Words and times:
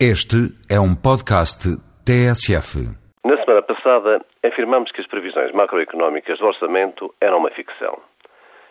Este 0.00 0.50
é 0.68 0.80
um 0.80 0.92
podcast 0.92 1.70
TSF. 2.04 2.82
Na 3.24 3.36
semana 3.44 3.62
passada, 3.62 4.20
afirmamos 4.44 4.90
que 4.90 5.00
as 5.00 5.06
previsões 5.06 5.52
macroeconómicas 5.52 6.40
do 6.40 6.46
orçamento 6.46 7.14
eram 7.20 7.38
uma 7.38 7.52
ficção. 7.52 7.96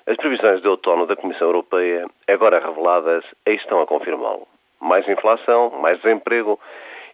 As 0.05 0.17
previsões 0.17 0.62
de 0.62 0.67
outono 0.67 1.07
da 1.07 1.15
Comissão 1.15 1.47
Europeia, 1.47 2.07
agora 2.28 2.59
reveladas, 2.59 3.23
aí 3.47 3.55
estão 3.55 3.81
a 3.81 3.88
confirmá-lo. 3.88 4.46
Mais 4.81 5.07
inflação, 5.07 5.70
mais 5.79 5.97
desemprego 6.01 6.59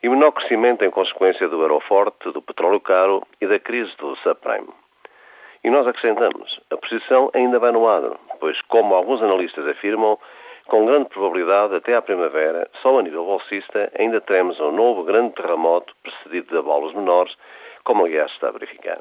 e 0.02 0.10
menor 0.10 0.32
crescimento 0.32 0.84
em 0.84 0.90
consequência 0.90 1.48
do 1.48 1.62
euro 1.62 1.80
forte, 1.82 2.32
do 2.32 2.42
petróleo 2.42 2.80
caro 2.80 3.22
e 3.40 3.46
da 3.46 3.60
crise 3.60 3.96
do 4.00 4.16
subprime. 4.24 4.74
E 5.64 5.70
nós 5.70 5.86
acrescentamos, 5.86 6.60
a 6.72 6.78
posição 6.78 7.30
ainda 7.36 7.60
vai 7.60 7.72
no 7.72 7.86
lado, 7.86 8.18
pois, 8.40 8.60
como 8.64 8.96
alguns 8.96 9.22
analistas 9.22 9.68
afirmam, 9.68 10.18
com 10.70 10.86
grande 10.86 11.10
probabilidade, 11.10 11.76
até 11.76 11.96
à 11.96 12.02
primavera, 12.02 12.70
só 12.82 13.00
a 13.00 13.02
nível 13.02 13.26
bolsista, 13.26 13.92
ainda 13.98 14.22
teremos 14.22 14.60
um 14.60 14.72
novo 14.72 15.04
grande 15.04 15.34
terremoto 15.34 15.94
precedido 16.04 16.48
de 16.52 16.58
abalos 16.58 16.94
menores, 16.94 17.36
como 17.84 18.06
aliás 18.06 18.32
está 18.32 18.50
a 18.50 18.52
verificar. 18.52 19.00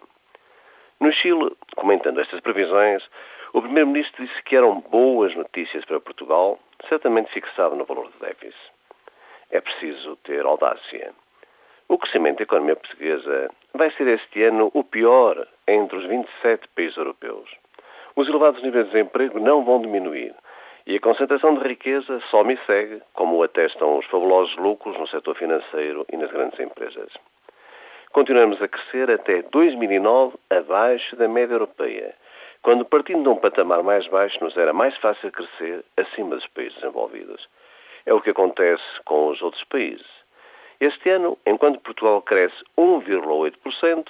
No 0.98 1.12
Chile, 1.12 1.52
comentando 1.76 2.20
estas 2.20 2.40
previsões, 2.40 3.04
o 3.52 3.60
Primeiro-Ministro 3.60 4.26
disse 4.26 4.42
que 4.42 4.56
eram 4.56 4.80
boas 4.80 5.34
notícias 5.36 5.84
para 5.84 6.00
Portugal, 6.00 6.58
certamente 6.88 7.30
fixado 7.32 7.76
no 7.76 7.84
valor 7.84 8.10
do 8.10 8.26
déficit. 8.26 8.72
É 9.50 9.60
preciso 9.60 10.16
ter 10.24 10.44
audácia. 10.44 11.12
O 11.88 11.98
crescimento 11.98 12.38
da 12.38 12.44
economia 12.44 12.76
portuguesa 12.76 13.50
vai 13.74 13.90
ser 13.92 14.08
este 14.08 14.42
ano 14.42 14.70
o 14.74 14.82
pior 14.82 15.46
entre 15.66 15.98
os 15.98 16.04
27 16.06 16.66
países 16.74 16.96
europeus. 16.96 17.48
Os 18.16 18.28
elevados 18.28 18.62
níveis 18.62 18.86
de 18.86 18.92
desemprego 18.92 19.38
não 19.38 19.64
vão 19.64 19.80
diminuir 19.80 20.34
e 20.88 20.96
a 20.96 21.00
concentração 21.00 21.54
de 21.54 21.68
riqueza 21.68 22.18
só 22.30 22.42
me 22.42 22.56
segue, 22.64 23.02
como 23.12 23.42
atestam 23.42 23.98
os 23.98 24.06
fabulosos 24.06 24.56
lucros 24.56 24.98
no 24.98 25.06
setor 25.06 25.36
financeiro 25.36 26.06
e 26.10 26.16
nas 26.16 26.30
grandes 26.30 26.58
empresas. 26.58 27.12
Continuamos 28.10 28.60
a 28.62 28.68
crescer 28.68 29.10
até 29.10 29.42
2009 29.42 30.38
abaixo 30.48 31.14
da 31.16 31.28
média 31.28 31.52
europeia, 31.52 32.14
quando 32.62 32.86
partindo 32.86 33.22
de 33.22 33.28
um 33.28 33.36
patamar 33.36 33.82
mais 33.82 34.06
baixo 34.06 34.42
nos 34.42 34.56
era 34.56 34.72
mais 34.72 34.96
fácil 34.96 35.30
crescer 35.30 35.84
acima 35.98 36.36
dos 36.36 36.46
países 36.46 36.74
desenvolvidos. 36.76 37.46
É 38.06 38.14
o 38.14 38.22
que 38.22 38.30
acontece 38.30 38.82
com 39.04 39.28
os 39.28 39.42
outros 39.42 39.62
países. 39.64 40.06
Este 40.80 41.10
ano, 41.10 41.36
enquanto 41.46 41.80
Portugal 41.80 42.22
cresce 42.22 42.56
1,8%, 42.78 44.06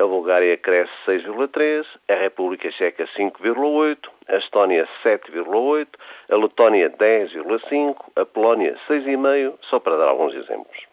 a 0.00 0.06
Bulgária 0.06 0.56
cresce 0.56 0.90
6,3%, 1.06 1.84
a 2.08 2.14
República 2.14 2.70
Checa 2.72 3.06
5,8%, 3.18 4.08
a 4.28 4.36
Estónia 4.36 4.88
7,8%, 5.04 5.88
a 6.30 6.36
Letónia 6.36 6.88
10,5%, 6.88 7.96
a 8.16 8.24
Polónia 8.24 8.78
6,5%, 8.88 9.58
só 9.68 9.78
para 9.78 9.98
dar 9.98 10.08
alguns 10.08 10.34
exemplos. 10.34 10.86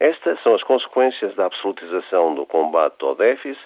Estas 0.00 0.42
são 0.42 0.54
as 0.54 0.62
consequências 0.62 1.34
da 1.34 1.44
absolutização 1.44 2.34
do 2.34 2.46
combate 2.46 3.04
ao 3.04 3.14
déficit, 3.14 3.62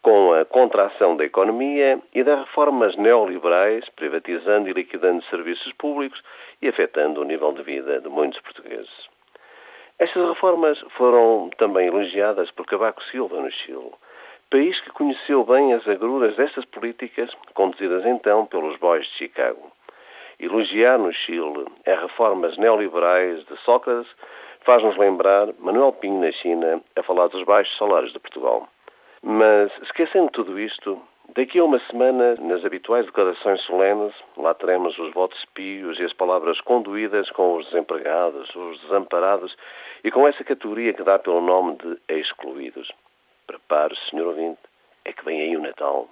com 0.00 0.32
a 0.32 0.44
contração 0.46 1.16
da 1.16 1.24
economia 1.24 2.00
e 2.14 2.24
das 2.24 2.40
reformas 2.40 2.96
neoliberais, 2.96 3.86
privatizando 3.90 4.68
e 4.68 4.72
liquidando 4.72 5.22
serviços 5.24 5.72
públicos 5.74 6.22
e 6.62 6.68
afetando 6.68 7.20
o 7.20 7.24
nível 7.24 7.52
de 7.52 7.62
vida 7.62 8.00
de 8.00 8.08
muitos 8.08 8.40
portugueses. 8.40 9.08
Estas 9.98 10.28
reformas 10.28 10.78
foram 10.96 11.48
também 11.56 11.86
elogiadas 11.86 12.50
por 12.50 12.66
Cavaco 12.66 13.02
Silva 13.04 13.40
no 13.40 13.50
Chile, 13.50 13.92
país 14.50 14.80
que 14.80 14.90
conheceu 14.90 15.44
bem 15.44 15.72
as 15.74 15.86
agruras 15.88 16.36
destas 16.36 16.64
políticas, 16.66 17.30
conduzidas 17.54 18.04
então 18.06 18.46
pelos 18.46 18.78
boys 18.78 19.06
de 19.06 19.12
Chicago. 19.18 19.72
Elogiar 20.38 20.98
no 20.98 21.12
Chile 21.12 21.66
as 21.86 22.00
reformas 22.00 22.56
neoliberais 22.58 23.44
de 23.46 23.56
Sócrates 23.64 24.10
faz-nos 24.64 24.96
lembrar 24.96 25.48
Manuel 25.58 25.92
Pinho 25.92 26.20
na 26.20 26.32
China 26.32 26.80
a 26.94 27.02
falar 27.02 27.28
dos 27.28 27.42
baixos 27.44 27.76
salários 27.78 28.12
de 28.12 28.18
Portugal. 28.18 28.68
Mas, 29.22 29.72
esquecendo 29.82 30.30
tudo 30.30 30.58
isto, 30.58 31.00
Daqui 31.34 31.58
a 31.58 31.64
uma 31.64 31.80
semana, 31.90 32.36
nas 32.36 32.64
habituais 32.64 33.04
declarações 33.04 33.60
solenes, 33.62 34.14
lá 34.36 34.54
teremos 34.54 34.96
os 34.96 35.12
votos 35.12 35.44
pios 35.54 35.98
e 35.98 36.04
as 36.04 36.12
palavras 36.12 36.60
conduídas 36.60 37.28
com 37.30 37.56
os 37.56 37.66
desempregados, 37.66 38.48
os 38.54 38.80
desamparados 38.82 39.54
e 40.04 40.10
com 40.10 40.26
essa 40.26 40.44
categoria 40.44 40.94
que 40.94 41.02
dá 41.02 41.18
pelo 41.18 41.40
nome 41.40 41.76
de 41.76 41.98
excluídos. 42.08 42.88
Prepare-se, 43.46 44.10
senhor 44.10 44.26
ouvinte, 44.28 44.60
é 45.04 45.12
que 45.12 45.24
vem 45.24 45.40
aí 45.40 45.56
o 45.56 45.62
Natal. 45.62 46.08